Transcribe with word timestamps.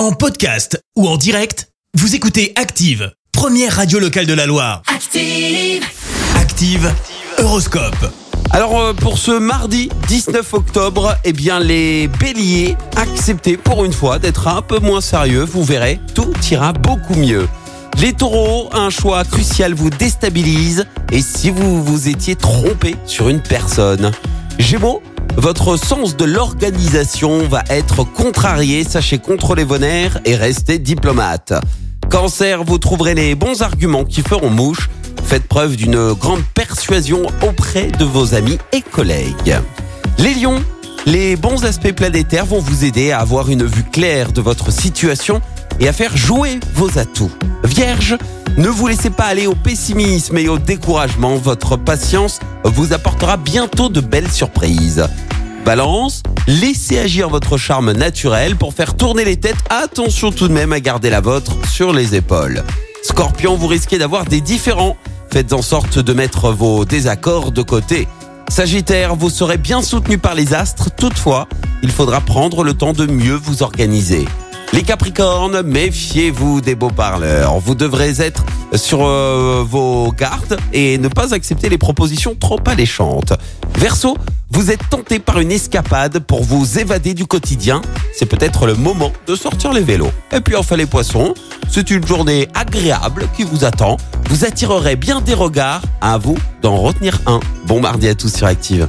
En 0.00 0.12
podcast 0.12 0.82
ou 0.96 1.06
en 1.06 1.18
direct, 1.18 1.68
vous 1.92 2.14
écoutez 2.14 2.54
Active, 2.56 3.12
première 3.32 3.76
radio 3.76 3.98
locale 3.98 4.24
de 4.24 4.32
la 4.32 4.46
Loire. 4.46 4.80
Active. 4.86 5.84
Active, 6.36 6.90
Horoscope. 7.36 8.10
Alors 8.50 8.80
euh, 8.80 8.94
pour 8.94 9.18
ce 9.18 9.32
mardi 9.32 9.90
19 10.08 10.54
octobre, 10.54 11.14
eh 11.24 11.34
bien 11.34 11.60
les 11.60 12.08
béliers, 12.08 12.78
acceptez 12.96 13.58
pour 13.58 13.84
une 13.84 13.92
fois 13.92 14.18
d'être 14.18 14.48
un 14.48 14.62
peu 14.62 14.78
moins 14.78 15.02
sérieux, 15.02 15.44
vous 15.44 15.64
verrez, 15.64 16.00
tout 16.14 16.32
ira 16.50 16.72
beaucoup 16.72 17.16
mieux. 17.16 17.46
Les 17.98 18.14
taureaux, 18.14 18.70
un 18.72 18.88
choix 18.88 19.22
crucial 19.24 19.74
vous 19.74 19.90
déstabilise 19.90 20.86
et 21.12 21.20
si 21.20 21.50
vous 21.50 21.84
vous 21.84 22.08
étiez 22.08 22.36
trompé 22.36 22.96
sur 23.04 23.28
une 23.28 23.42
personne. 23.42 24.12
Gémeaux, 24.58 25.02
votre 25.36 25.76
sens 25.76 26.16
de 26.16 26.24
l'organisation 26.24 27.46
va 27.46 27.62
être 27.68 28.04
contrarié, 28.04 28.84
sachez 28.84 29.18
contrôler 29.18 29.64
vos 29.64 29.78
nerfs 29.78 30.18
et 30.24 30.34
restez 30.34 30.78
diplomate. 30.78 31.52
Cancer, 32.08 32.64
vous 32.64 32.78
trouverez 32.78 33.14
les 33.14 33.34
bons 33.34 33.62
arguments 33.62 34.04
qui 34.04 34.22
feront 34.22 34.50
mouche. 34.50 34.90
Faites 35.24 35.46
preuve 35.46 35.76
d'une 35.76 36.12
grande 36.12 36.42
persuasion 36.54 37.22
auprès 37.42 37.88
de 37.88 38.04
vos 38.04 38.34
amis 38.34 38.58
et 38.72 38.80
collègues. 38.80 39.56
Les 40.18 40.34
lions, 40.34 40.62
les 41.06 41.36
bons 41.36 41.64
aspects 41.64 41.92
planétaires 41.92 42.46
vont 42.46 42.58
vous 42.58 42.84
aider 42.84 43.12
à 43.12 43.20
avoir 43.20 43.48
une 43.48 43.64
vue 43.64 43.84
claire 43.84 44.32
de 44.32 44.40
votre 44.40 44.72
situation 44.72 45.40
et 45.80 45.88
à 45.88 45.92
faire 45.92 46.16
jouer 46.16 46.60
vos 46.74 46.98
atouts. 46.98 47.30
Vierge, 47.64 48.16
ne 48.56 48.68
vous 48.68 48.86
laissez 48.86 49.10
pas 49.10 49.24
aller 49.24 49.46
au 49.46 49.54
pessimisme 49.54 50.36
et 50.38 50.48
au 50.48 50.58
découragement. 50.58 51.36
Votre 51.36 51.76
patience 51.76 52.40
vous 52.64 52.92
apportera 52.92 53.36
bientôt 53.36 53.88
de 53.88 54.00
belles 54.00 54.30
surprises. 54.30 55.08
Balance, 55.64 56.22
laissez 56.46 56.98
agir 56.98 57.28
votre 57.28 57.56
charme 57.56 57.92
naturel 57.92 58.56
pour 58.56 58.74
faire 58.74 58.96
tourner 58.96 59.24
les 59.24 59.36
têtes. 59.36 59.56
Attention 59.68 60.32
tout 60.32 60.48
de 60.48 60.52
même 60.52 60.72
à 60.72 60.80
garder 60.80 61.10
la 61.10 61.20
vôtre 61.20 61.52
sur 61.68 61.92
les 61.92 62.14
épaules. 62.14 62.64
Scorpion, 63.02 63.56
vous 63.56 63.66
risquez 63.66 63.98
d'avoir 63.98 64.24
des 64.24 64.40
différends. 64.40 64.96
Faites 65.30 65.52
en 65.52 65.62
sorte 65.62 65.98
de 65.98 66.12
mettre 66.12 66.50
vos 66.50 66.84
désaccords 66.84 67.52
de 67.52 67.62
côté. 67.62 68.08
Sagittaire, 68.48 69.14
vous 69.14 69.30
serez 69.30 69.58
bien 69.58 69.80
soutenu 69.80 70.18
par 70.18 70.34
les 70.34 70.54
astres. 70.54 70.90
Toutefois, 70.90 71.46
il 71.82 71.90
faudra 71.90 72.20
prendre 72.20 72.64
le 72.64 72.74
temps 72.74 72.92
de 72.92 73.06
mieux 73.06 73.36
vous 73.36 73.62
organiser. 73.62 74.26
Les 74.72 74.82
Capricornes, 74.82 75.62
méfiez-vous 75.62 76.60
des 76.60 76.76
beaux 76.76 76.90
parleurs. 76.90 77.58
Vous 77.58 77.74
devrez 77.74 78.20
être 78.20 78.44
sur 78.74 79.04
euh, 79.04 79.64
vos 79.66 80.12
gardes 80.12 80.58
et 80.72 80.96
ne 80.98 81.08
pas 81.08 81.34
accepter 81.34 81.68
les 81.68 81.78
propositions 81.78 82.36
trop 82.38 82.60
alléchantes. 82.66 83.32
Verseau, 83.76 84.16
vous 84.50 84.70
êtes 84.70 84.88
tenté 84.88 85.18
par 85.18 85.40
une 85.40 85.50
escapade 85.50 86.20
pour 86.20 86.44
vous 86.44 86.78
évader 86.78 87.14
du 87.14 87.26
quotidien. 87.26 87.82
C'est 88.16 88.26
peut-être 88.26 88.66
le 88.66 88.74
moment 88.74 89.12
de 89.26 89.34
sortir 89.34 89.72
les 89.72 89.82
vélos. 89.82 90.12
Et 90.32 90.40
puis 90.40 90.54
enfin 90.54 90.76
les 90.76 90.86
poissons, 90.86 91.34
c'est 91.68 91.90
une 91.90 92.06
journée 92.06 92.48
agréable 92.54 93.28
qui 93.36 93.42
vous 93.42 93.64
attend. 93.64 93.96
Vous 94.28 94.44
attirerez 94.44 94.94
bien 94.94 95.20
des 95.20 95.34
regards. 95.34 95.82
À 96.00 96.16
vous 96.16 96.38
d'en 96.62 96.76
retenir 96.76 97.18
un. 97.26 97.40
Bon 97.66 97.80
mardi 97.80 98.08
à 98.08 98.14
tous 98.14 98.32
sur 98.32 98.46
Active. 98.46 98.88